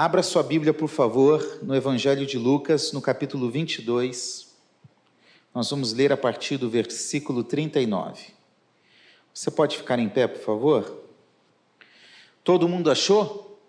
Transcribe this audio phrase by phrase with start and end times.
[0.00, 4.54] Abra sua Bíblia, por favor, no Evangelho de Lucas, no capítulo 22.
[5.52, 8.26] Nós vamos ler a partir do versículo 39.
[9.34, 11.02] Você pode ficar em pé, por favor?
[12.44, 13.60] Todo mundo achou?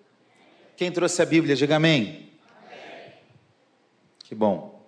[0.78, 2.30] Quem trouxe a Bíblia, diga amém.
[4.24, 4.88] Que bom.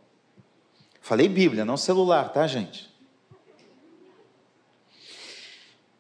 [1.01, 2.87] Falei Bíblia, não celular, tá, gente?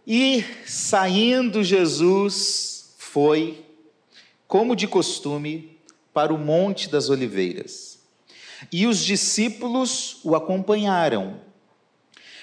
[0.05, 3.70] E saindo Jesus foi
[4.51, 5.77] como de costume,
[6.13, 7.99] para o Monte das Oliveiras.
[8.69, 11.39] E os discípulos o acompanharam.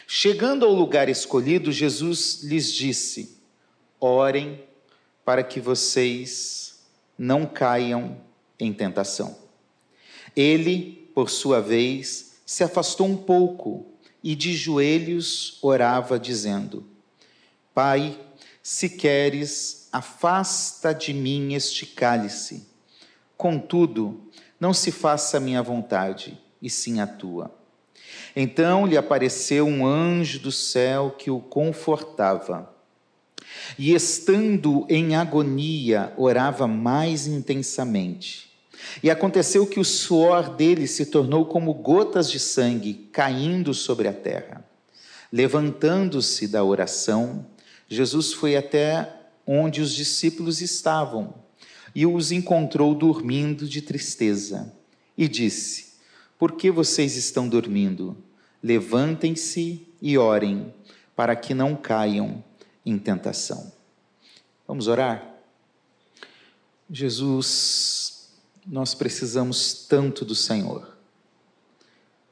[0.07, 3.37] Chegando ao lugar escolhido, Jesus lhes disse:
[4.01, 4.59] Orem
[5.23, 6.79] para que vocês
[7.19, 8.17] não caiam
[8.59, 9.37] em tentação.
[10.35, 13.85] Ele, por sua vez, se afastou um pouco
[14.25, 16.87] e de joelhos orava, dizendo:
[17.75, 18.19] Pai,
[18.63, 22.67] se queres, afasta de mim este cálice.
[23.37, 24.21] Contudo,
[24.59, 27.55] não se faça a minha vontade, e sim a tua.
[28.35, 32.75] Então lhe apareceu um anjo do céu que o confortava.
[33.79, 38.49] E estando em agonia, orava mais intensamente.
[39.03, 44.13] E aconteceu que o suor dele se tornou como gotas de sangue caindo sobre a
[44.13, 44.65] terra.
[45.33, 47.47] Levantando-se da oração,
[47.89, 49.18] Jesus foi até
[49.51, 51.33] onde os discípulos estavam
[51.95, 54.77] e os encontrou dormindo de tristeza
[55.17, 55.95] e disse:
[56.39, 58.15] Por que vocês estão dormindo?
[58.63, 60.75] Levantem-se e orem,
[61.17, 62.45] para que não caiam
[62.85, 63.73] em tentação.
[64.67, 65.35] Vamos orar?
[66.91, 68.29] Jesus,
[68.67, 70.95] nós precisamos tanto do Senhor.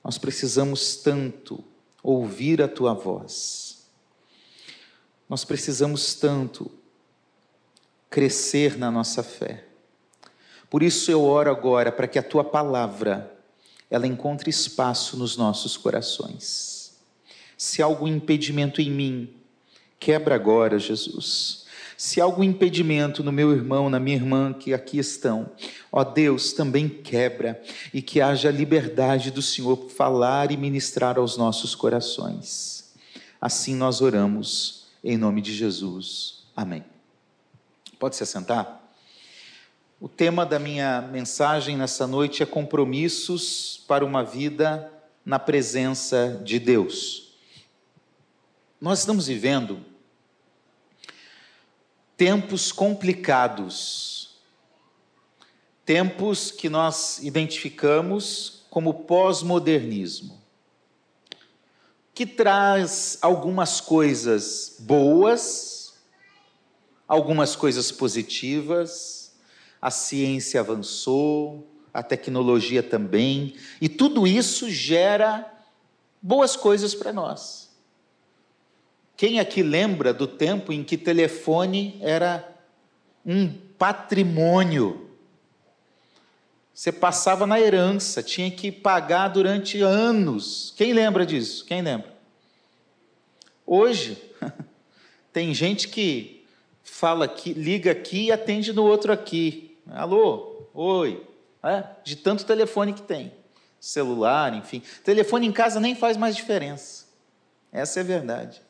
[0.05, 1.65] Nós precisamos tanto
[2.03, 3.87] ouvir a tua voz.
[5.29, 6.71] Nós precisamos tanto
[8.17, 9.65] crescer na nossa fé.
[10.71, 13.31] Por isso eu oro agora para que a tua palavra
[13.91, 16.97] ela encontre espaço nos nossos corações.
[17.59, 19.35] Se há algum impedimento em mim,
[20.01, 21.67] quebra agora, Jesus.
[21.95, 25.51] Se há algum impedimento no meu irmão, na minha irmã que aqui estão,
[25.93, 27.63] ó Deus, também quebra
[27.93, 32.95] e que haja liberdade do Senhor falar e ministrar aos nossos corações.
[33.39, 36.47] Assim nós oramos, em nome de Jesus.
[36.57, 36.96] Amém.
[37.99, 38.83] Pode se assentar?
[39.99, 44.93] O tema da minha mensagem nessa noite é compromissos para uma vida
[45.25, 47.33] na presença de Deus.
[48.79, 49.83] Nós estamos vivendo
[52.19, 54.37] tempos complicados,
[55.87, 60.39] tempos que nós identificamos como pós-modernismo,
[62.13, 65.76] que traz algumas coisas boas
[67.07, 69.33] algumas coisas positivas,
[69.81, 75.51] a ciência avançou, a tecnologia também, e tudo isso gera
[76.21, 77.71] boas coisas para nós.
[79.17, 82.47] Quem aqui lembra do tempo em que telefone era
[83.25, 85.11] um patrimônio?
[86.75, 90.75] Você passava na herança, tinha que pagar durante anos.
[90.77, 91.65] Quem lembra disso?
[91.65, 92.15] Quem lembra?
[93.67, 94.19] Hoje,
[95.33, 96.45] tem gente que
[96.87, 99.77] fala aqui, liga aqui e atende no outro aqui.
[99.91, 101.27] Alô, oi.
[101.63, 103.33] É, de tanto telefone que tem.
[103.81, 104.83] Celular, enfim.
[105.05, 107.07] Telefone em casa nem faz mais diferença.
[107.73, 108.63] Essa é a verdade.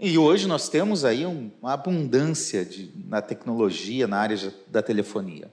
[0.00, 5.50] E hoje nós temos aí uma abundância de, na tecnologia, na área da telefonia.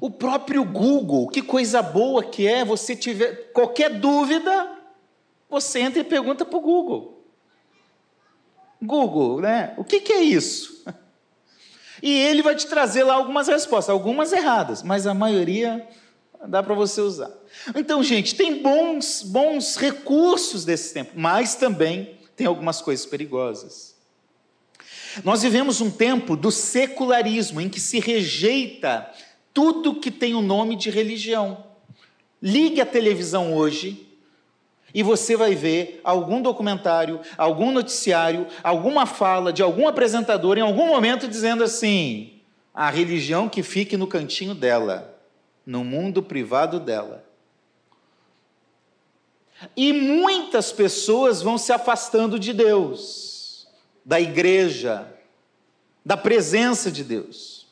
[0.00, 4.78] O próprio Google, que coisa boa que é você tiver qualquer dúvida,
[5.48, 7.21] você entra e pergunta para o Google.
[8.82, 9.74] Google, né?
[9.76, 10.84] O que, que é isso?
[12.02, 15.86] E ele vai te trazer lá algumas respostas, algumas erradas, mas a maioria
[16.48, 17.30] dá para você usar.
[17.76, 23.94] Então, gente, tem bons, bons recursos desse tempo, mas também tem algumas coisas perigosas.
[25.22, 29.08] Nós vivemos um tempo do secularismo, em que se rejeita
[29.54, 31.64] tudo que tem o nome de religião.
[32.40, 34.11] Ligue a televisão hoje
[34.94, 40.86] e você vai ver algum documentário, algum noticiário, alguma fala de algum apresentador em algum
[40.86, 42.40] momento dizendo assim:
[42.74, 45.18] a religião que fique no cantinho dela,
[45.64, 47.24] no mundo privado dela.
[49.76, 53.68] E muitas pessoas vão se afastando de Deus,
[54.04, 55.06] da igreja,
[56.04, 57.62] da presença de Deus.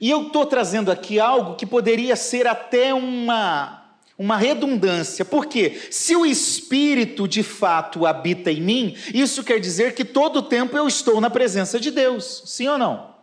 [0.00, 3.83] E eu estou trazendo aqui algo que poderia ser até uma
[4.16, 10.04] uma redundância, porque se o Espírito de fato habita em mim, isso quer dizer que
[10.04, 13.14] todo o tempo eu estou na presença de Deus, sim ou não?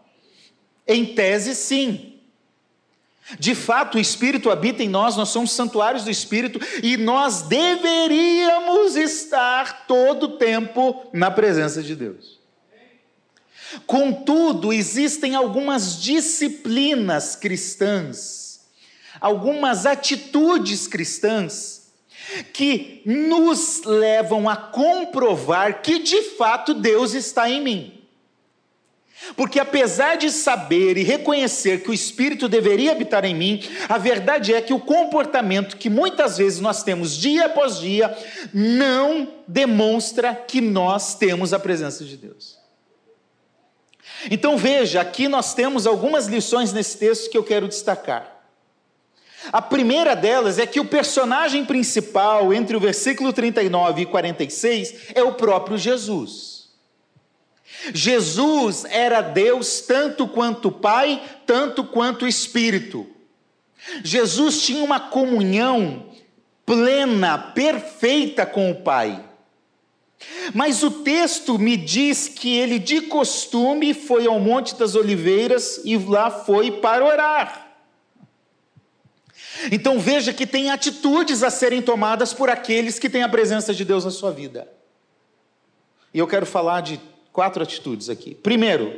[0.87, 2.11] Em tese, sim.
[3.39, 8.95] De fato, o Espírito habita em nós, nós somos santuários do Espírito e nós deveríamos
[8.97, 12.41] estar todo o tempo na presença de Deus.
[13.87, 18.50] Contudo, existem algumas disciplinas cristãs,
[19.19, 21.81] algumas atitudes cristãs,
[22.53, 28.01] que nos levam a comprovar que de fato Deus está em mim.
[29.35, 34.53] Porque apesar de saber e reconhecer que o Espírito deveria habitar em mim, a verdade
[34.53, 38.15] é que o comportamento que muitas vezes nós temos dia após dia
[38.53, 42.57] não demonstra que nós temos a presença de Deus.
[44.29, 48.30] Então veja, aqui nós temos algumas lições nesse texto que eu quero destacar.
[49.51, 55.23] A primeira delas é que o personagem principal entre o versículo 39 e 46 é
[55.23, 56.69] o próprio Jesus.
[57.93, 63.07] Jesus era Deus tanto quanto Pai, tanto quanto Espírito.
[64.03, 66.05] Jesus tinha uma comunhão
[66.65, 69.25] plena, perfeita com o Pai.
[70.53, 75.97] Mas o texto me diz que ele de costume foi ao Monte das Oliveiras e
[75.97, 77.70] lá foi para orar.
[79.71, 83.83] Então veja que tem atitudes a serem tomadas por aqueles que têm a presença de
[83.83, 84.67] Deus na sua vida.
[86.13, 86.99] E eu quero falar de
[87.31, 88.35] quatro atitudes aqui.
[88.35, 88.93] Primeiro,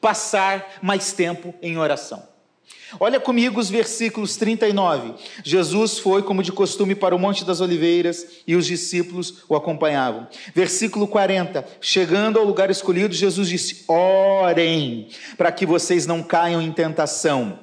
[0.00, 2.32] passar mais tempo em oração.
[3.00, 5.14] Olha comigo os versículos 39.
[5.42, 10.28] Jesus foi, como de costume, para o Monte das Oliveiras e os discípulos o acompanhavam.
[10.54, 11.66] Versículo 40.
[11.80, 17.58] Chegando ao lugar escolhido, Jesus disse: Orem, para que vocês não caiam em tentação.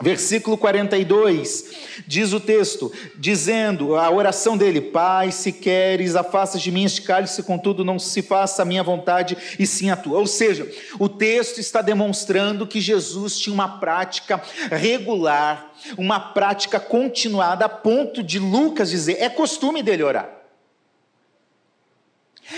[0.00, 1.70] Versículo 42,
[2.08, 7.42] diz o texto, dizendo a oração dele: Pai, se queres, afasta de mim este cálice,
[7.44, 10.18] contudo não se faça a minha vontade e sim a tua.
[10.18, 10.68] Ou seja,
[10.98, 18.24] o texto está demonstrando que Jesus tinha uma prática regular, uma prática continuada, a ponto
[18.24, 20.41] de Lucas dizer: é costume dele orar.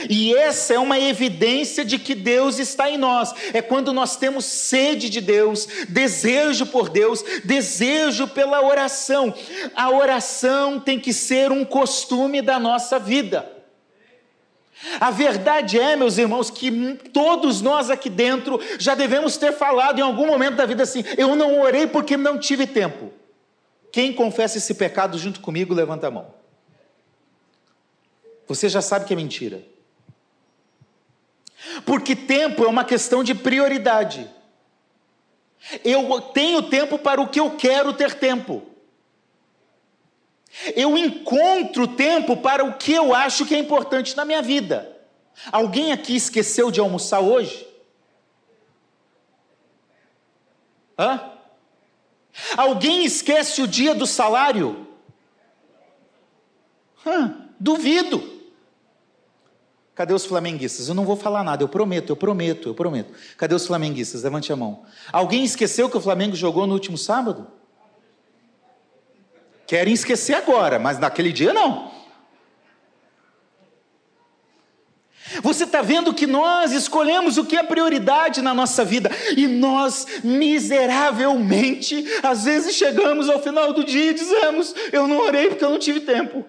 [0.09, 3.33] E essa é uma evidência de que Deus está em nós.
[3.53, 9.35] É quando nós temos sede de Deus, desejo por Deus, desejo pela oração.
[9.75, 13.51] A oração tem que ser um costume da nossa vida.
[15.01, 16.71] A verdade é, meus irmãos, que
[17.13, 21.35] todos nós aqui dentro já devemos ter falado em algum momento da vida assim: eu
[21.35, 23.13] não orei porque não tive tempo.
[23.91, 26.35] Quem confessa esse pecado junto comigo, levanta a mão.
[28.47, 29.63] Você já sabe que é mentira.
[31.85, 34.31] Porque tempo é uma questão de prioridade.
[35.85, 38.63] Eu tenho tempo para o que eu quero ter tempo.
[40.77, 44.91] Eu encontro tempo para o que eu acho que é importante na minha vida.
[45.51, 47.67] Alguém aqui esqueceu de almoçar hoje?
[50.99, 51.33] Hã?
[52.57, 54.87] Alguém esquece o dia do salário?
[57.05, 57.49] Hã?
[57.59, 58.34] Duvido.
[59.95, 60.89] Cadê os flamenguistas?
[60.89, 63.13] Eu não vou falar nada, eu prometo, eu prometo, eu prometo.
[63.37, 64.25] Cadê os flamenguistas?
[64.25, 64.83] Levante a mão.
[65.13, 67.47] Alguém esqueceu que o Flamengo jogou no último sábado?
[69.67, 71.93] Querem esquecer agora, mas naquele dia não.
[75.43, 80.07] Você está vendo que nós escolhemos o que é prioridade na nossa vida e nós,
[80.23, 85.71] miseravelmente, às vezes chegamos ao final do dia e dizemos: Eu não orei porque eu
[85.71, 86.45] não tive tempo.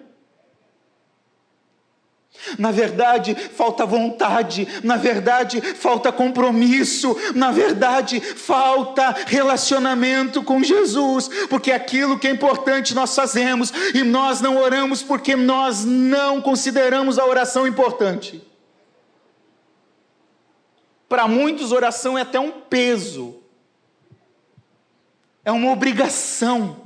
[2.58, 11.72] Na verdade, falta vontade, na verdade, falta compromisso, na verdade, falta relacionamento com Jesus, porque
[11.72, 13.72] aquilo que é importante nós fazemos.
[13.94, 18.42] E nós não oramos porque nós não consideramos a oração importante.
[21.08, 23.36] Para muitos, oração é até um peso,
[25.44, 26.85] é uma obrigação.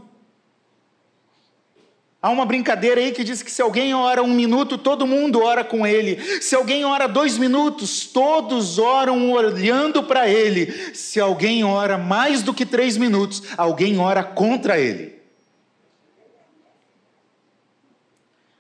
[2.23, 5.65] Há uma brincadeira aí que diz que se alguém ora um minuto, todo mundo ora
[5.65, 6.21] com ele.
[6.43, 10.95] Se alguém ora dois minutos, todos oram olhando para ele.
[10.95, 15.19] Se alguém ora mais do que três minutos, alguém ora contra ele.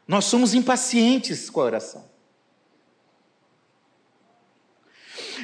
[0.08, 2.10] Nós somos impacientes com a oração.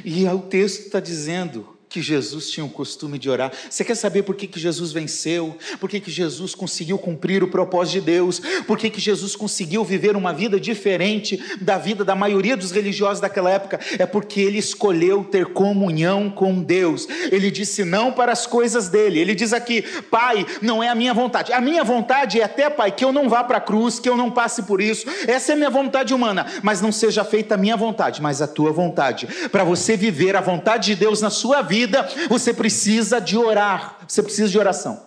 [0.03, 3.51] E o texto está dizendo que Jesus tinha o costume de orar.
[3.71, 5.57] Você quer saber por que, que Jesus venceu?
[5.81, 8.39] Por que, que Jesus conseguiu cumprir o propósito de Deus?
[8.67, 13.19] Por que, que Jesus conseguiu viver uma vida diferente da vida da maioria dos religiosos
[13.19, 13.81] daquela época?
[13.99, 17.09] É porque ele escolheu ter comunhão com Deus.
[17.33, 19.19] Ele disse não para as coisas dele.
[19.19, 21.51] Ele diz aqui: Pai, não é a minha vontade.
[21.51, 24.19] A minha vontade é até, Pai, que eu não vá para a cruz, que eu
[24.19, 25.07] não passe por isso.
[25.27, 26.45] Essa é a minha vontade humana.
[26.63, 29.27] Mas não seja feita a minha vontade, mas a tua vontade.
[29.51, 33.99] Para você viver a vontade de Deus na sua vida vida, você precisa de orar,
[34.07, 35.07] você precisa de oração.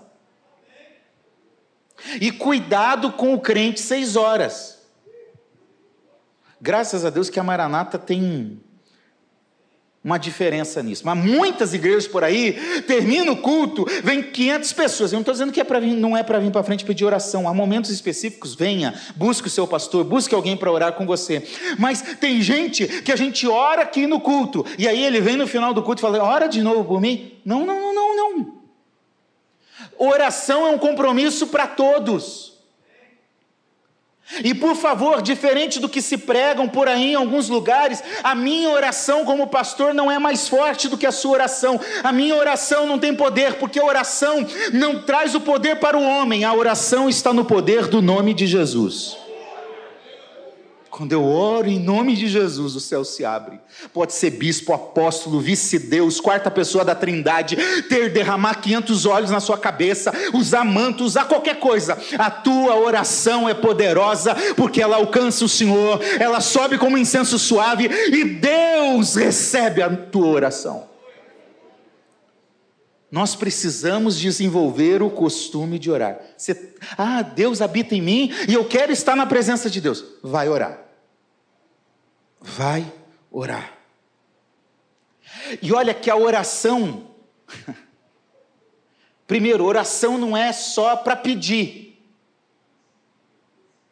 [2.19, 4.79] E cuidado com o crente seis horas.
[6.61, 8.61] Graças a Deus que a Maranata tem
[10.03, 11.05] uma diferença nisso.
[11.05, 12.53] Mas muitas igrejas por aí,
[12.87, 15.11] termina o culto, vem 500 pessoas.
[15.11, 17.49] Eu não estou dizendo que é vir, não é para vir para frente pedir oração.
[17.49, 21.45] Há momentos específicos, venha, busque o seu pastor, busque alguém para orar com você.
[21.77, 25.47] Mas tem gente que a gente ora aqui no culto, e aí ele vem no
[25.47, 27.33] final do culto e fala: ora de novo por mim.
[27.43, 28.59] Não, não, não, não, não.
[29.97, 32.58] Oração é um compromisso para todos.
[34.43, 38.69] E por favor, diferente do que se pregam por aí em alguns lugares, a minha
[38.69, 41.79] oração como pastor não é mais forte do que a sua oração.
[42.03, 46.03] A minha oração não tem poder, porque a oração não traz o poder para o
[46.03, 49.18] homem, a oração está no poder do nome de Jesus.
[50.89, 53.59] Quando eu oro em nome de Jesus, o céu se abre.
[53.93, 57.55] Pode ser bispo, apóstolo, vice-deus, quarta pessoa da trindade,
[57.87, 61.97] ter, derramar 500 olhos na sua cabeça, usar manto, usar qualquer coisa.
[62.17, 67.85] A tua oração é poderosa, porque ela alcança o Senhor, ela sobe como incenso suave
[67.85, 70.88] e Deus recebe a tua oração.
[73.11, 76.19] Nós precisamos desenvolver o costume de orar.
[76.37, 80.03] Você, ah, Deus habita em mim e eu quero estar na presença de Deus.
[80.21, 80.89] Vai orar
[82.41, 82.91] vai
[83.31, 83.77] orar.
[85.61, 87.11] E olha que a oração,
[89.27, 91.87] primeiro, oração não é só para pedir.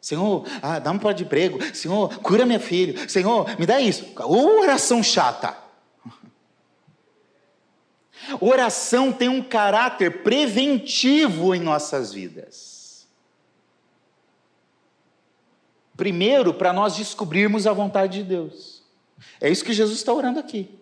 [0.00, 1.62] Senhor, ah, dá um pó de emprego.
[1.74, 3.08] Senhor, cura meu filho.
[3.08, 4.06] Senhor, me dá isso.
[4.16, 5.56] Ou oração chata.
[8.40, 13.06] Oração tem um caráter preventivo em nossas vidas.
[15.96, 18.82] Primeiro, para nós descobrirmos a vontade de Deus.
[19.40, 20.78] É isso que Jesus está orando aqui.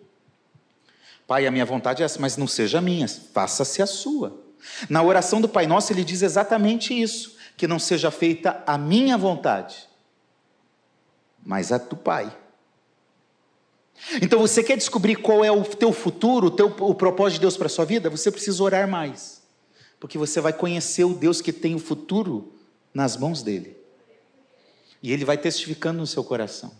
[1.25, 4.39] Pai, a minha vontade é essa, mas não seja minha, faça-se a sua.
[4.89, 9.17] Na oração do Pai Nosso, ele diz exatamente isso: que não seja feita a minha
[9.17, 9.89] vontade,
[11.43, 12.35] mas a do Pai.
[14.21, 17.57] Então, você quer descobrir qual é o teu futuro, o, teu, o propósito de Deus
[17.57, 18.09] para a sua vida?
[18.09, 19.41] Você precisa orar mais,
[19.99, 22.53] porque você vai conhecer o Deus que tem o futuro
[22.93, 23.75] nas mãos dele.
[25.01, 26.71] E ele vai testificando no seu coração.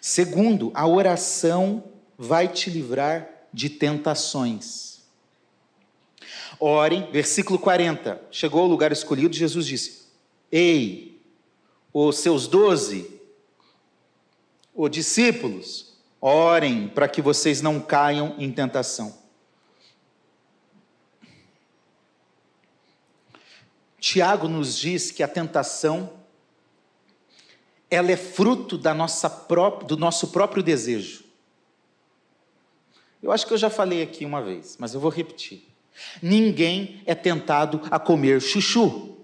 [0.00, 1.84] Segundo, a oração
[2.18, 5.00] vai te livrar de tentações.
[6.58, 8.20] Orem, versículo 40.
[8.30, 10.02] Chegou ao lugar escolhido, Jesus disse:
[10.50, 11.20] Ei,
[11.92, 13.20] os seus doze,
[14.74, 19.20] os discípulos, orem para que vocês não caiam em tentação.
[23.98, 26.22] Tiago nos diz que a tentação
[27.88, 31.24] ela é fruto da nossa própria, do nosso próprio desejo.
[33.22, 35.68] Eu acho que eu já falei aqui uma vez, mas eu vou repetir.
[36.20, 39.18] Ninguém é tentado a comer chuchu.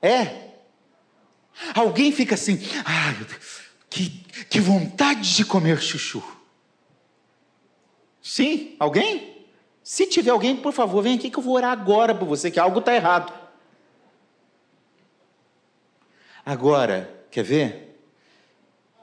[0.00, 0.50] É.
[1.74, 3.16] Alguém fica assim, ai,
[3.90, 4.08] que,
[4.48, 6.22] que vontade de comer chuchu.
[8.22, 9.44] Sim, alguém?
[9.82, 12.60] Se tiver alguém, por favor, vem aqui que eu vou orar agora por você, que
[12.60, 13.32] algo está errado.
[16.46, 18.00] Agora, quer ver?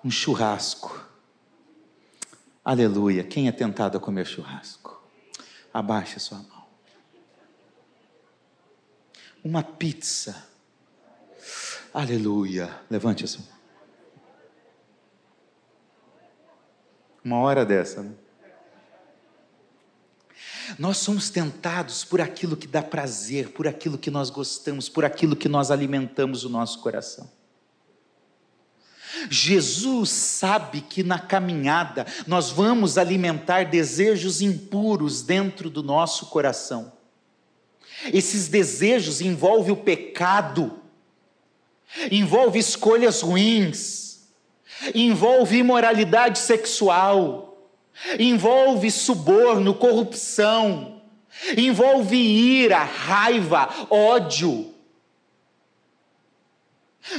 [0.03, 1.05] Um churrasco.
[2.63, 3.23] Aleluia.
[3.23, 5.01] Quem é tentado a comer churrasco?
[5.73, 6.65] Abaixe a sua mão.
[9.43, 10.47] Uma pizza.
[11.93, 12.81] Aleluia.
[12.89, 13.56] Levante a sua mão.
[17.27, 18.11] Uma hora dessa, né?
[20.79, 25.35] Nós somos tentados por aquilo que dá prazer, por aquilo que nós gostamos, por aquilo
[25.35, 27.29] que nós alimentamos o nosso coração.
[29.29, 36.93] Jesus sabe que na caminhada nós vamos alimentar desejos impuros dentro do nosso coração.
[38.13, 40.79] Esses desejos envolvem o pecado,
[42.09, 44.06] envolve escolhas ruins,
[44.93, 47.57] envolve imoralidade sexual,
[48.19, 51.01] envolve suborno, corrupção,
[51.57, 54.73] envolve ira, raiva, ódio.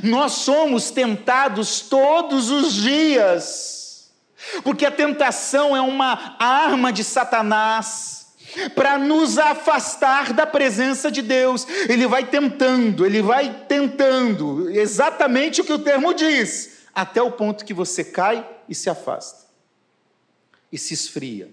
[0.02, 3.78] Nós somos tentados todos os dias
[4.62, 8.26] Porque a tentação é uma arma de Satanás
[8.74, 11.66] para nos afastar da presença de Deus.
[11.88, 17.64] Ele vai tentando, ele vai tentando, exatamente o que o termo diz, até o ponto
[17.64, 19.46] que você cai e se afasta
[20.70, 21.50] e se esfria.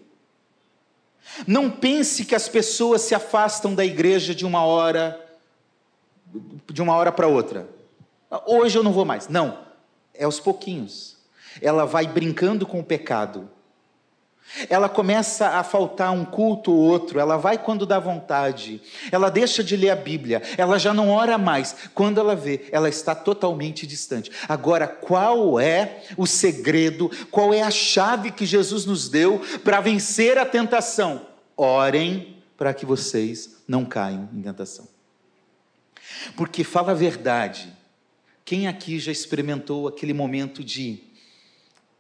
[1.47, 5.21] Não pense que as pessoas se afastam da igreja de uma hora
[6.71, 7.69] de uma hora para outra.
[8.45, 9.27] Hoje eu não vou mais.
[9.27, 9.65] Não,
[10.13, 11.17] é aos pouquinhos.
[11.61, 13.49] Ela vai brincando com o pecado.
[14.69, 19.63] Ela começa a faltar um culto ou outro, ela vai quando dá vontade, ela deixa
[19.63, 21.75] de ler a Bíblia, ela já não ora mais.
[21.93, 24.31] Quando ela vê, ela está totalmente distante.
[24.47, 30.37] Agora, qual é o segredo, qual é a chave que Jesus nos deu para vencer
[30.37, 31.27] a tentação?
[31.57, 34.87] Orem para que vocês não caiam em tentação.
[36.37, 37.73] Porque fala a verdade,
[38.45, 41.03] quem aqui já experimentou aquele momento de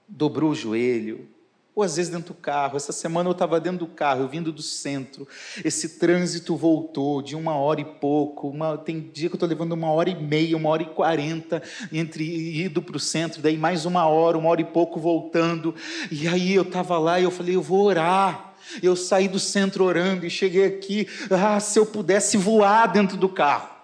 [0.07, 1.27] dobrou o joelho,
[1.75, 2.77] ou às vezes dentro do carro.
[2.77, 5.27] Essa semana eu estava dentro do carro, eu vindo do centro.
[5.63, 8.47] Esse trânsito voltou de uma hora e pouco.
[8.47, 11.61] Uma, tem dia que eu estou levando uma hora e meia, uma hora e quarenta
[11.91, 15.75] entre indo para o centro, daí mais uma hora, uma hora e pouco voltando.
[16.09, 18.53] E aí eu estava lá e eu falei, eu vou orar.
[18.81, 21.07] Eu saí do centro orando e cheguei aqui.
[21.29, 23.74] Ah, se eu pudesse voar dentro do carro.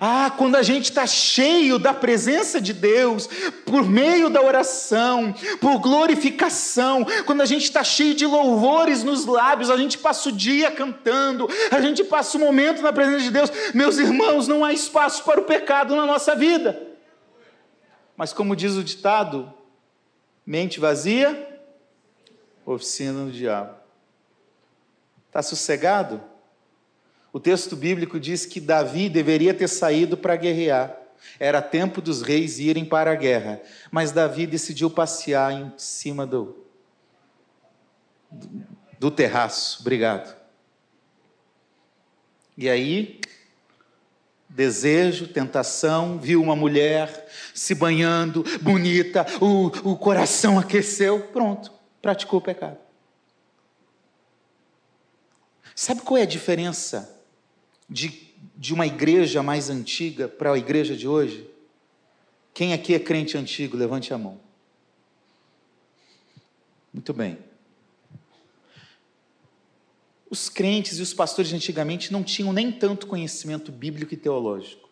[0.00, 3.28] Ah, quando a gente está cheio da presença de Deus,
[3.64, 9.70] por meio da oração, por glorificação, quando a gente está cheio de louvores nos lábios,
[9.70, 13.50] a gente passa o dia cantando, a gente passa o momento na presença de Deus.
[13.74, 16.80] Meus irmãos, não há espaço para o pecado na nossa vida.
[18.16, 19.52] Mas, como diz o ditado,
[20.46, 21.60] mente vazia,
[22.64, 23.74] oficina do diabo.
[25.28, 26.31] Está sossegado?
[27.32, 30.98] O texto bíblico diz que Davi deveria ter saído para guerrear.
[31.38, 33.60] Era tempo dos reis irem para a guerra.
[33.90, 36.66] Mas Davi decidiu passear em cima do,
[38.98, 39.78] do terraço.
[39.80, 40.36] Obrigado.
[42.56, 43.18] E aí,
[44.46, 51.72] desejo, tentação, viu uma mulher se banhando, bonita, o, o coração aqueceu, pronto,
[52.02, 52.76] praticou o pecado.
[55.74, 57.21] Sabe qual é a diferença
[57.92, 61.46] de, de uma igreja mais antiga para a igreja de hoje?
[62.54, 63.76] Quem aqui é crente antigo?
[63.76, 64.40] Levante a mão.
[66.92, 67.38] Muito bem.
[70.28, 74.88] Os crentes e os pastores antigamente não tinham nem tanto conhecimento bíblico e teológico.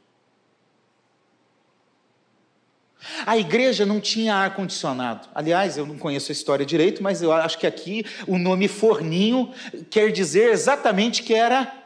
[3.24, 5.28] A igreja não tinha ar-condicionado.
[5.34, 9.50] Aliás, eu não conheço a história direito, mas eu acho que aqui o nome forninho
[9.88, 11.79] quer dizer exatamente que era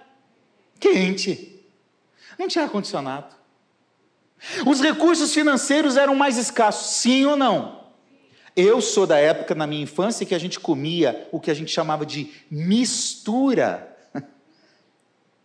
[0.78, 1.62] quente.
[2.38, 3.34] Não tinha ar-condicionado.
[4.66, 7.84] Os recursos financeiros eram mais escassos, sim ou não?
[8.56, 11.72] Eu sou da época, na minha infância, que a gente comia o que a gente
[11.72, 13.96] chamava de mistura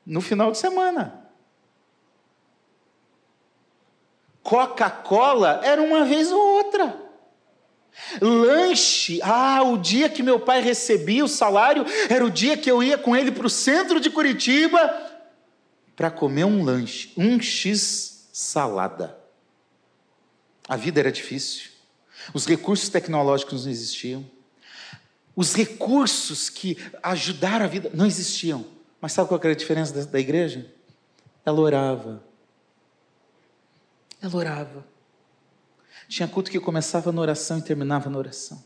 [0.05, 1.25] no final de semana.
[4.43, 7.09] Coca-Cola era uma vez ou outra.
[8.21, 12.81] Lanche, ah, o dia que meu pai recebia o salário era o dia que eu
[12.81, 15.08] ia com ele para o centro de Curitiba
[15.99, 19.19] para comer um lanche, um X salada.
[20.65, 21.71] A vida era difícil,
[22.33, 24.25] os recursos tecnológicos não existiam,
[25.35, 28.65] os recursos que ajudaram a vida não existiam.
[29.01, 30.73] Mas sabe qual era a diferença da, da igreja?
[31.45, 32.23] Ela orava.
[34.21, 34.87] Ela orava.
[36.07, 38.63] Tinha culto que começava na oração e terminava na oração.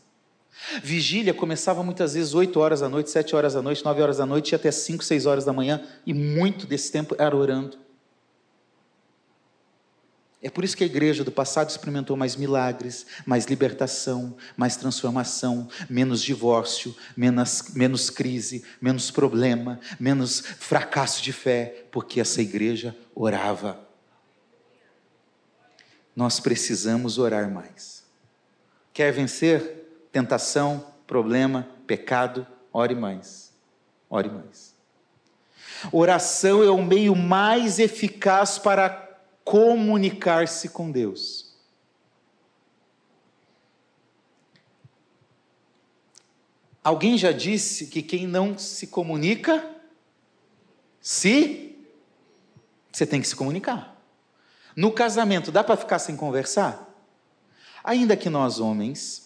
[0.82, 4.26] Vigília começava muitas vezes 8 horas da noite, 7 horas da noite, 9 horas da
[4.26, 7.78] noite e até 5, 6 horas da manhã, e muito desse tempo era orando.
[10.44, 15.66] É por isso que a igreja do passado experimentou mais milagres, mais libertação, mais transformação,
[15.88, 23.88] menos divórcio, menos, menos crise, menos problema, menos fracasso de fé, porque essa igreja orava.
[26.14, 28.04] Nós precisamos orar mais.
[28.92, 29.83] Quer vencer?
[30.14, 33.52] Tentação, problema, pecado, ore mais.
[34.08, 34.72] Ore mais.
[35.90, 41.52] Oração é o meio mais eficaz para comunicar-se com Deus.
[46.84, 49.68] Alguém já disse que quem não se comunica,
[51.00, 51.76] se
[52.92, 54.00] você tem que se comunicar.
[54.76, 56.88] No casamento, dá para ficar sem conversar?
[57.82, 59.23] Ainda que nós homens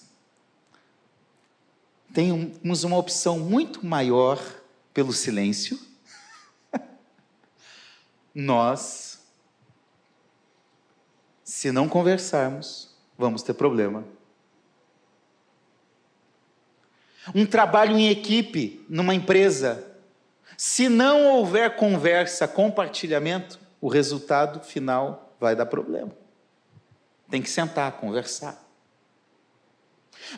[2.18, 4.42] temos uma opção muito maior
[4.92, 5.78] pelo silêncio.
[8.34, 9.24] Nós,
[11.44, 14.04] se não conversarmos, vamos ter problema.
[17.32, 19.86] um trabalho em equipe numa empresa.
[20.56, 26.10] Se não houver conversa, compartilhamento, o resultado final vai dar problema.
[27.30, 28.67] Tem que sentar, conversar.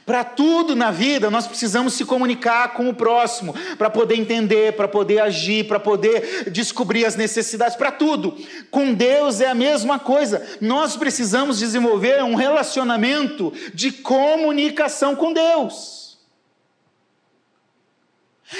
[0.06, 4.88] Para tudo na vida, nós precisamos se comunicar com o próximo, para poder entender, para
[4.88, 8.36] poder agir, para poder descobrir as necessidades, para tudo.
[8.70, 10.42] Com Deus é a mesma coisa.
[10.60, 15.99] Nós precisamos desenvolver um relacionamento de comunicação com Deus.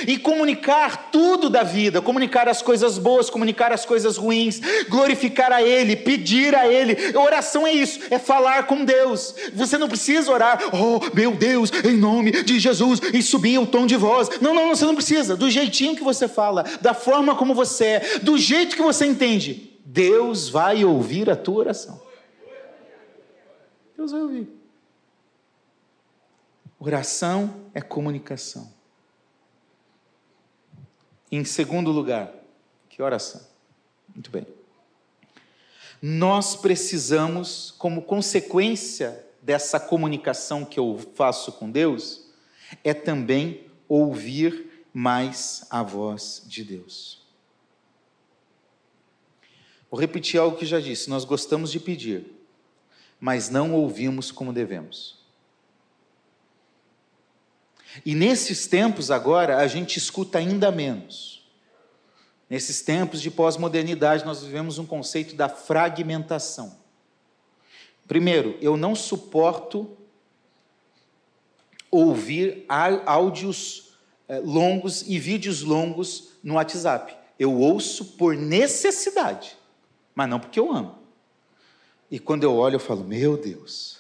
[0.06, 5.62] E comunicar tudo da vida, comunicar as coisas boas, comunicar as coisas ruins, glorificar a
[5.62, 7.16] Ele, pedir a Ele.
[7.16, 9.34] Oração é isso, é falar com Deus.
[9.52, 13.86] Você não precisa orar, oh meu Deus, em nome de Jesus, e subir o tom
[13.86, 14.28] de voz.
[14.40, 15.36] Não, não, não, você não precisa.
[15.36, 19.78] Do jeitinho que você fala, da forma como você é, do jeito que você entende,
[19.84, 22.00] Deus vai ouvir a tua oração.
[23.96, 24.48] Deus vai ouvir.
[26.78, 28.79] Oração é comunicação.
[31.30, 32.32] Em segundo lugar,
[32.88, 33.40] que oração?
[34.14, 34.46] Muito bem.
[36.02, 42.26] Nós precisamos, como consequência dessa comunicação que eu faço com Deus,
[42.82, 47.20] é também ouvir mais a voz de Deus.
[49.90, 52.26] Vou repetir algo que já disse: nós gostamos de pedir,
[53.20, 55.19] mas não ouvimos como devemos.
[58.04, 61.44] E nesses tempos agora, a gente escuta ainda menos.
[62.48, 66.76] Nesses tempos de pós-modernidade, nós vivemos um conceito da fragmentação.
[68.08, 69.96] Primeiro, eu não suporto
[71.90, 72.64] ouvir
[73.06, 73.94] áudios
[74.28, 77.16] eh, longos e vídeos longos no WhatsApp.
[77.38, 79.56] Eu ouço por necessidade,
[80.14, 80.98] mas não porque eu amo.
[82.10, 83.99] E quando eu olho, eu falo: Meu Deus,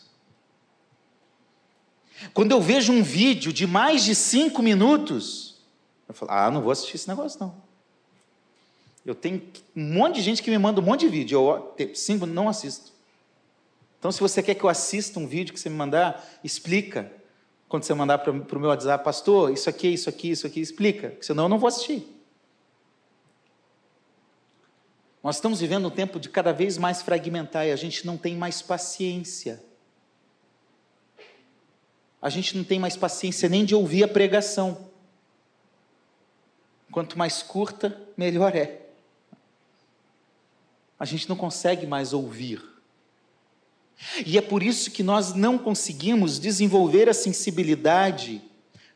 [2.34, 5.56] quando eu vejo um vídeo de mais de cinco minutos,
[6.08, 7.54] eu falo, ah, não vou assistir esse negócio não.
[9.04, 9.42] Eu tenho
[9.74, 11.38] um monte de gente que me manda um monte de vídeo,
[11.78, 12.92] eu cinco, não assisto.
[13.98, 17.10] Então, se você quer que eu assista um vídeo que você me mandar, explica.
[17.68, 21.16] Quando você mandar para o meu WhatsApp, pastor, isso aqui, isso aqui, isso aqui, explica,
[21.20, 22.06] senão eu não vou assistir.
[25.22, 28.34] Nós estamos vivendo um tempo de cada vez mais fragmentar e a gente não tem
[28.36, 29.62] mais paciência
[32.20, 34.90] a gente não tem mais paciência nem de ouvir a pregação.
[36.90, 38.80] Quanto mais curta, melhor é.
[40.98, 42.62] A gente não consegue mais ouvir.
[44.26, 48.42] E é por isso que nós não conseguimos desenvolver a sensibilidade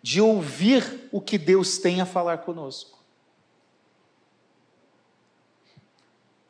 [0.03, 2.94] de ouvir o que Deus tem a falar conosco.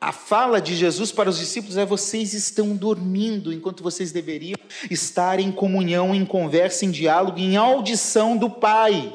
[0.05, 4.55] A fala de Jesus para os discípulos é: vocês estão dormindo enquanto vocês deveriam
[4.91, 9.11] estar em comunhão, em conversa, em diálogo, em audição do Pai.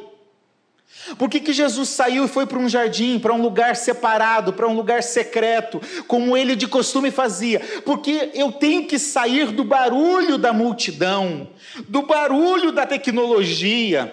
[1.16, 4.66] Por que, que Jesus saiu e foi para um jardim, para um lugar separado, para
[4.66, 7.60] um lugar secreto, como ele de costume fazia?
[7.84, 11.50] Porque eu tenho que sair do barulho da multidão,
[11.88, 14.12] do barulho da tecnologia,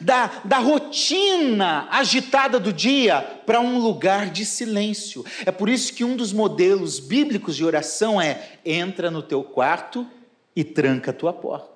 [0.00, 5.24] da, da rotina agitada do dia para um lugar de silêncio.
[5.44, 10.06] É por isso que um dos modelos bíblicos de oração é: entra no teu quarto
[10.54, 11.72] e tranca a tua porta.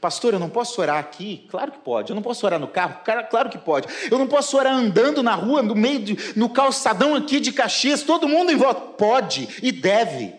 [0.00, 1.46] Pastor, eu não posso orar aqui?
[1.50, 2.10] Claro que pode.
[2.10, 3.00] Eu não posso orar no carro?
[3.30, 3.86] Claro que pode.
[4.10, 8.02] Eu não posso orar andando na rua, no meio, de, no calçadão aqui de Caxias,
[8.02, 8.80] todo mundo em volta?
[8.80, 10.34] Pode e deve.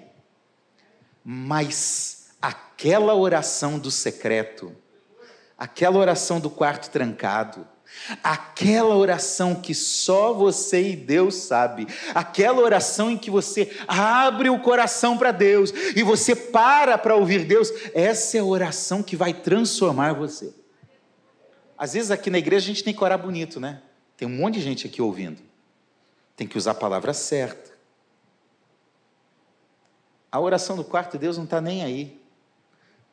[1.23, 4.75] Mas aquela oração do secreto,
[5.62, 7.67] aquela oração do quarto trancado,
[8.24, 14.60] aquela oração que só você e Deus sabe, aquela oração em que você abre o
[14.60, 19.36] coração para Deus e você para para ouvir Deus, essa é a oração que vai
[19.36, 20.52] transformar você.
[21.78, 23.84] Às vezes aqui na igreja a gente tem que orar bonito, né?
[24.17, 25.43] Tem um monte de gente aqui ouvindo.
[26.36, 27.69] Tem que usar a palavra certa.
[30.32, 32.20] A oração do quarto de Deus não está nem aí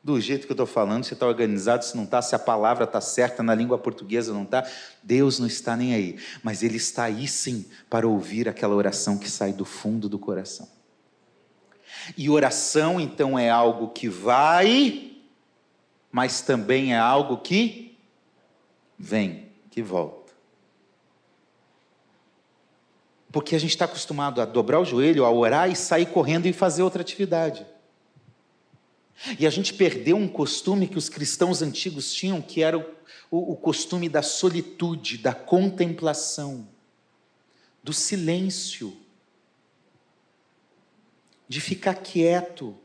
[0.09, 2.85] do jeito que eu estou falando, se está organizado, se não está, se a palavra
[2.85, 4.67] está certa na língua portuguesa não está,
[5.03, 9.31] Deus não está nem aí, mas Ele está aí sim para ouvir aquela oração que
[9.31, 10.67] sai do fundo do coração.
[12.17, 15.13] E oração então é algo que vai,
[16.11, 17.95] mas também é algo que
[18.99, 20.33] vem, que volta.
[23.31, 26.53] Porque a gente está acostumado a dobrar o joelho, a orar e sair correndo e
[26.55, 27.67] fazer outra atividade.
[29.39, 32.85] E a gente perdeu um costume que os cristãos antigos tinham, que era o,
[33.31, 36.69] o, o costume da solitude, da contemplação,
[37.83, 38.97] do silêncio,
[41.49, 42.77] de ficar quieto,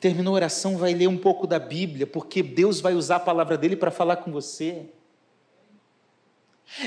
[0.00, 3.56] Terminou a oração, vai ler um pouco da Bíblia, porque Deus vai usar a palavra
[3.56, 4.86] dele para falar com você.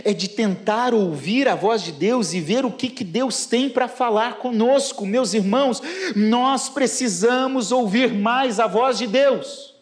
[0.03, 3.69] É de tentar ouvir a voz de Deus e ver o que, que Deus tem
[3.69, 5.81] para falar conosco, meus irmãos.
[6.15, 9.75] Nós precisamos ouvir mais a voz de Deus.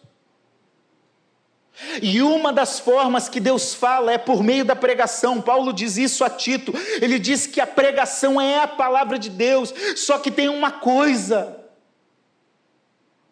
[2.00, 5.42] E uma das formas que Deus fala é por meio da pregação.
[5.42, 6.72] Paulo diz isso a Tito.
[7.02, 9.74] Ele diz que a pregação é a palavra de Deus.
[9.96, 11.60] Só que tem uma coisa.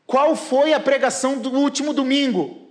[0.07, 2.64] Qual foi a pregação do último domingo?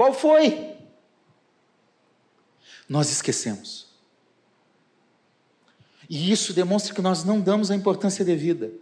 [0.00, 0.78] Qual foi?
[2.88, 3.86] Nós esquecemos.
[6.08, 8.72] E isso demonstra que nós não damos a importância devida.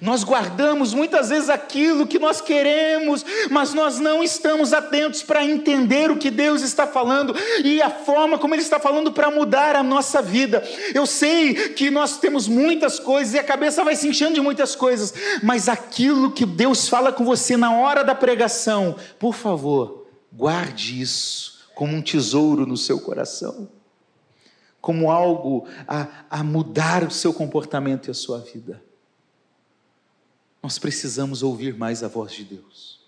[0.00, 6.10] Nós guardamos muitas vezes aquilo que nós queremos, mas nós não estamos atentos para entender
[6.10, 9.82] o que Deus está falando e a forma como Ele está falando para mudar a
[9.82, 10.62] nossa vida.
[10.94, 14.74] Eu sei que nós temos muitas coisas e a cabeça vai se enchendo de muitas
[14.74, 21.00] coisas, mas aquilo que Deus fala com você na hora da pregação, por favor, guarde
[21.00, 23.68] isso como um tesouro no seu coração,
[24.80, 28.82] como algo a, a mudar o seu comportamento e a sua vida.
[30.62, 33.00] Nós precisamos ouvir mais a voz de Deus.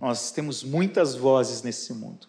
[0.00, 2.28] Nós temos muitas vozes nesse mundo,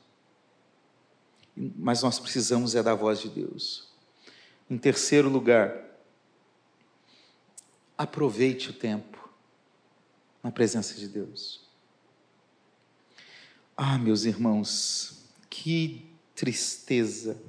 [1.56, 3.90] mas nós precisamos é da voz de Deus.
[4.70, 5.76] Em terceiro lugar,
[7.98, 9.30] aproveite o tempo
[10.44, 11.68] na presença de Deus.
[13.76, 17.40] Ah, meus irmãos, que tristeza.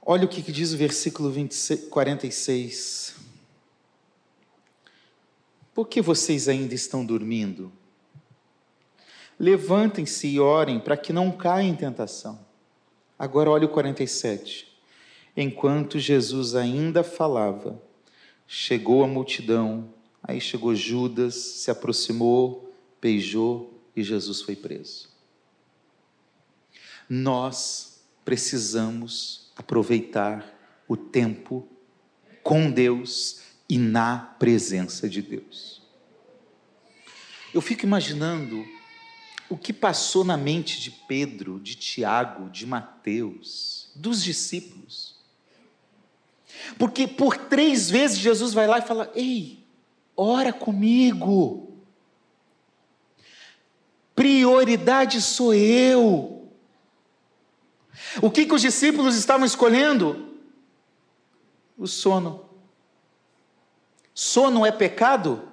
[0.00, 3.25] Olha o que diz o versículo 26, 46.
[5.76, 7.70] Por que vocês ainda estão dormindo?
[9.38, 12.40] Levantem-se e orem para que não caia em tentação.
[13.18, 14.74] Agora olhe o 47.
[15.36, 17.78] Enquanto Jesus ainda falava,
[18.46, 25.10] chegou a multidão, aí chegou Judas, se aproximou, beijou e Jesus foi preso.
[27.06, 30.54] Nós precisamos aproveitar
[30.88, 31.68] o tempo
[32.42, 35.82] com Deus e na presença de Deus.
[37.52, 38.66] Eu fico imaginando
[39.48, 45.16] o que passou na mente de Pedro, de Tiago, de Mateus, dos discípulos.
[46.78, 49.64] Porque por três vezes Jesus vai lá e fala: Ei,
[50.16, 51.76] ora comigo.
[54.14, 56.50] Prioridade sou eu.
[58.22, 60.34] O que, que os discípulos estavam escolhendo?
[61.76, 62.45] O sono.
[64.18, 65.46] Sono é pecado?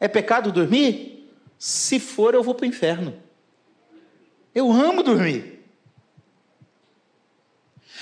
[0.00, 1.32] É pecado dormir?
[1.56, 3.14] Se for, eu vou para o inferno.
[4.52, 5.64] Eu amo dormir.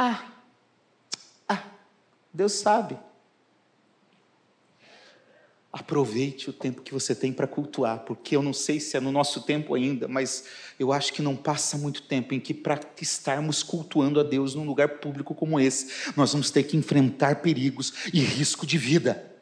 [0.00, 0.30] Ah,
[2.38, 2.96] Deus sabe.
[5.72, 9.10] Aproveite o tempo que você tem para cultuar, porque eu não sei se é no
[9.10, 10.44] nosso tempo ainda, mas
[10.78, 14.64] eu acho que não passa muito tempo em que, para estarmos cultuando a Deus num
[14.64, 19.32] lugar público como esse, nós vamos ter que enfrentar perigos e risco de vida.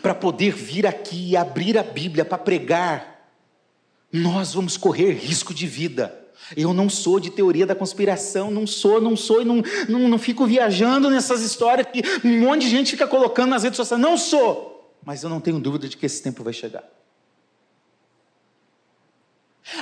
[0.00, 3.30] Para poder vir aqui e abrir a Bíblia para pregar,
[4.10, 6.26] nós vamos correr risco de vida.
[6.56, 10.18] Eu não sou de teoria da conspiração, não sou, não sou, e não, não, não
[10.18, 14.00] fico viajando nessas histórias que um monte de gente fica colocando nas redes sociais.
[14.00, 16.84] Não sou, mas eu não tenho dúvida de que esse tempo vai chegar.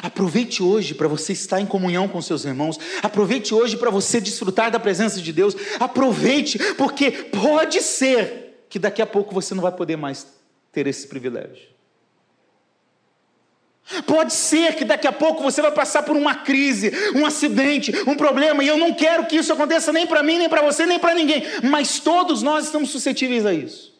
[0.02, 2.78] Aproveite hoje para você estar em comunhão com seus irmãos.
[3.02, 5.54] Aproveite hoje para você desfrutar da presença de Deus.
[5.78, 10.26] Aproveite, porque pode ser que daqui a pouco você não vai poder mais
[10.72, 11.75] ter esse privilégio.
[14.04, 18.16] Pode ser que daqui a pouco você vai passar por uma crise, um acidente, um
[18.16, 20.98] problema, e eu não quero que isso aconteça nem para mim, nem para você, nem
[20.98, 23.94] para ninguém, mas todos nós estamos suscetíveis a isso.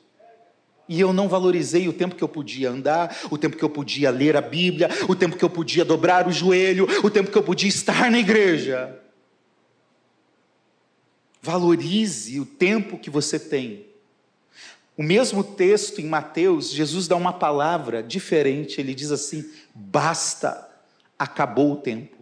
[0.89, 4.11] E eu não valorizei o tempo que eu podia andar, o tempo que eu podia
[4.11, 7.43] ler a Bíblia, o tempo que eu podia dobrar o joelho, o tempo que eu
[7.43, 9.01] podia estar na igreja.
[11.41, 13.87] Valorize o tempo que você tem
[14.97, 19.45] o mesmo texto em Mateus, Jesus dá uma palavra diferente, ele diz assim:
[19.77, 20.67] basta,
[21.19, 22.17] acabou o tempo.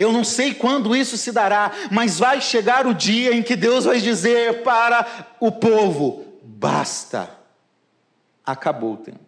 [0.00, 3.84] Eu não sei quando isso se dará, mas vai chegar o dia em que Deus
[3.84, 7.30] vai dizer para o povo: basta,
[8.44, 9.20] acabou o tempo.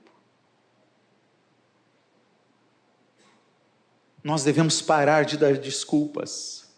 [4.24, 6.68] Nós devemos parar de dar desculpas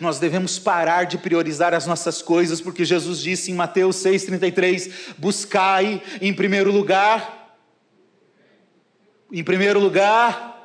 [0.00, 6.02] nós devemos parar de priorizar as nossas coisas, porque Jesus disse em Mateus 6,33: buscai
[6.20, 7.37] em primeiro lugar,
[9.30, 10.58] em primeiro lugar,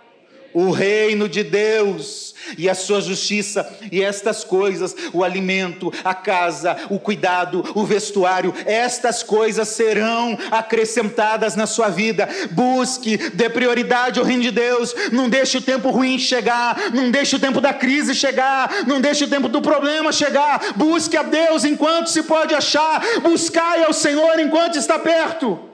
[0.54, 6.78] o reino de Deus e a sua justiça, e estas coisas, o alimento, a casa,
[6.90, 12.30] o cuidado, o vestuário, estas coisas serão acrescentadas na sua vida.
[12.52, 17.36] Busque, dê prioridade ao reino de Deus, não deixe o tempo ruim chegar, não deixe
[17.36, 20.74] o tempo da crise chegar, não deixe o tempo do problema chegar.
[20.76, 25.73] Busque a Deus enquanto se pode achar, buscai ao Senhor enquanto está perto.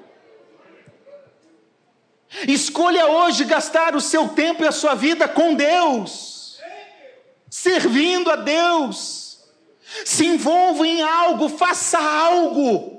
[2.47, 6.59] Escolha hoje gastar o seu tempo e a sua vida com Deus,
[7.49, 9.39] servindo a Deus.
[10.05, 12.98] Se envolva em algo, faça algo.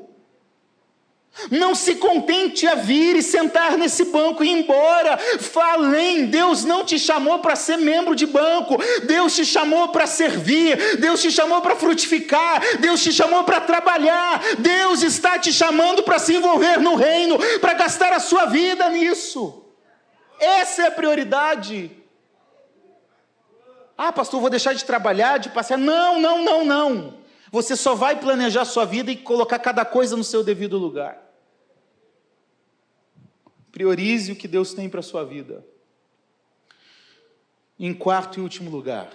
[1.51, 5.17] Não se contente a vir e sentar nesse banco e ir embora.
[5.17, 8.77] Falem, Deus não te chamou para ser membro de banco.
[9.05, 10.99] Deus te chamou para servir.
[10.99, 12.79] Deus te chamou para frutificar.
[12.79, 14.41] Deus te chamou para trabalhar.
[14.59, 19.65] Deus está te chamando para se envolver no reino, para gastar a sua vida nisso.
[20.39, 21.91] Essa é a prioridade.
[23.97, 25.79] Ah, pastor, vou deixar de trabalhar, de passear.
[25.79, 27.20] Não, não, não, não.
[27.51, 31.21] Você só vai planejar sua vida e colocar cada coisa no seu devido lugar.
[33.73, 35.67] Priorize o que Deus tem para a sua vida.
[37.79, 39.11] Em quarto e último lugar,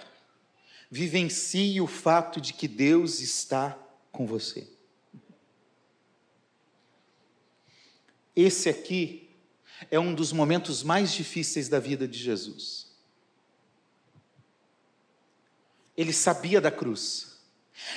[0.90, 3.78] vivencie o fato de que Deus está
[4.12, 4.68] com você.
[8.34, 9.30] Esse aqui
[9.90, 12.94] é um dos momentos mais difíceis da vida de Jesus.
[15.96, 17.25] Ele sabia da cruz,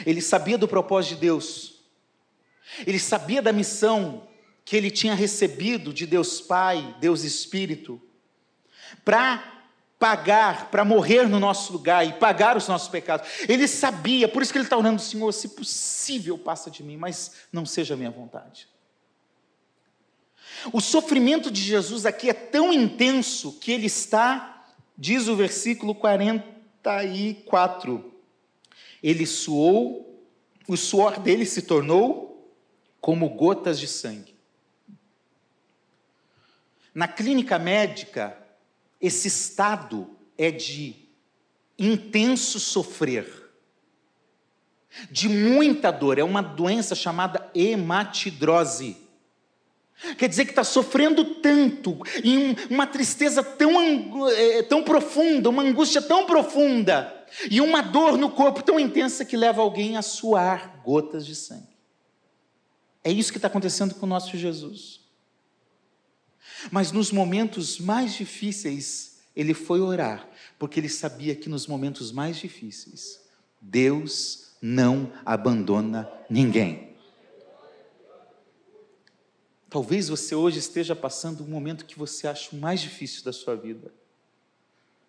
[0.06, 1.80] ele sabia do propósito de Deus,
[2.86, 4.28] ele sabia da missão
[4.64, 8.00] que ele tinha recebido de Deus Pai, Deus Espírito,
[9.04, 9.64] para
[9.98, 13.28] pagar, para morrer no nosso lugar e pagar os nossos pecados.
[13.50, 17.34] Ele sabia, por isso que ele está orando, Senhor, se possível, passa de mim, mas
[17.52, 18.68] não seja a minha vontade.
[20.72, 24.64] O sofrimento de Jesus aqui é tão intenso que ele está,
[24.98, 28.14] diz o versículo 44,
[29.02, 30.28] ele suou,
[30.68, 32.30] o suor dele se tornou
[33.02, 34.36] como gotas de sangue.
[36.94, 38.38] Na clínica médica,
[39.00, 40.96] esse estado é de
[41.78, 43.50] intenso sofrer,
[45.10, 48.98] de muita dor, é uma doença chamada hematidrose.
[50.18, 56.02] Quer dizer que está sofrendo tanto, em uma tristeza tão, é, tão profunda, uma angústia
[56.02, 57.19] tão profunda,
[57.50, 61.68] e uma dor no corpo tão intensa que leva alguém a suar gotas de sangue.
[63.04, 65.02] É isso que está acontecendo com o nosso Jesus.
[66.72, 72.38] Mas nos momentos mais difíceis, ele foi orar, porque ele sabia que nos momentos mais
[72.38, 73.22] difíceis,
[73.62, 76.90] Deus não abandona ninguém.
[79.70, 83.56] Talvez você hoje esteja passando um momento que você acha o mais difícil da sua
[83.56, 83.94] vida,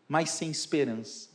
[0.07, 1.31] mais sem esperança.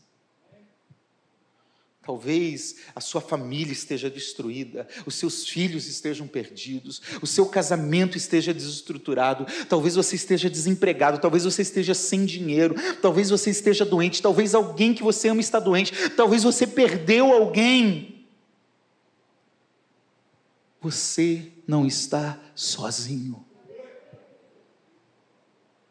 [2.05, 8.53] Talvez a sua família esteja destruída, os seus filhos estejam perdidos, o seu casamento esteja
[8.53, 14.53] desestruturado, talvez você esteja desempregado, talvez você esteja sem dinheiro, talvez você esteja doente, talvez
[14.53, 18.27] alguém que você ama está doente, talvez você perdeu alguém.
[20.79, 23.43] Você não está sozinho.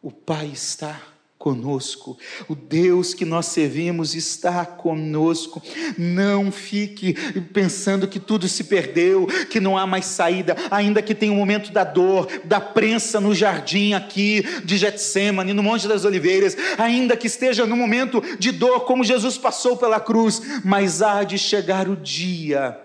[0.00, 2.16] O Pai está conosco.
[2.48, 5.62] O Deus que nós servimos está conosco.
[5.98, 7.12] Não fique
[7.52, 11.38] pensando que tudo se perdeu, que não há mais saída, ainda que tenha o um
[11.38, 17.16] momento da dor, da prensa no jardim aqui de Getsemane, no Monte das Oliveiras, ainda
[17.16, 21.88] que esteja no momento de dor, como Jesus passou pela cruz, mas há de chegar
[21.88, 22.80] o dia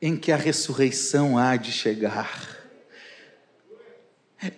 [0.00, 2.57] em que a ressurreição há de chegar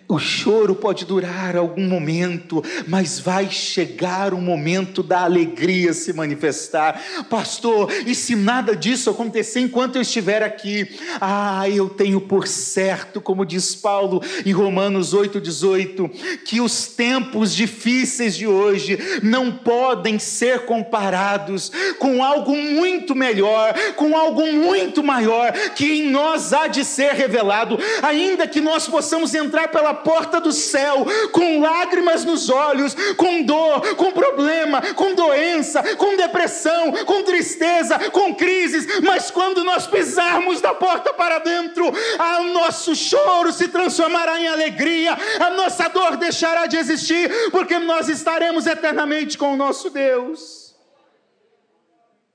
[0.07, 7.01] o choro pode durar algum momento, mas vai chegar o momento da alegria se manifestar.
[7.29, 10.87] Pastor, e se nada disso acontecer enquanto eu estiver aqui?
[11.19, 16.11] Ah, eu tenho por certo, como diz Paulo em Romanos 8,18,
[16.45, 24.15] que os tempos difíceis de hoje não podem ser comparados com algo muito melhor, com
[24.15, 29.70] algo muito maior, que em nós há de ser revelado, ainda que nós possamos entrar
[29.71, 36.15] pela porta do céu, com lágrimas nos olhos, com dor, com problema, com doença, com
[36.15, 42.95] depressão, com tristeza, com crises, mas quando nós pisarmos da porta para dentro, o nosso
[42.95, 49.37] choro se transformará em alegria, a nossa dor deixará de existir, porque nós estaremos eternamente
[49.37, 50.60] com o nosso Deus.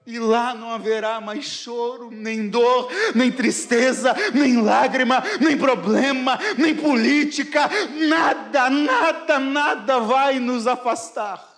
[0.07, 6.77] E lá não haverá mais choro, nem dor, nem tristeza, nem lágrima, nem problema, nem
[6.77, 7.69] política,
[8.09, 11.57] nada, nada, nada vai nos afastar.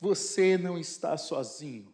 [0.00, 1.91] Você não está sozinho.